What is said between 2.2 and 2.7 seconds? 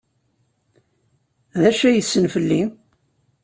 fell-i?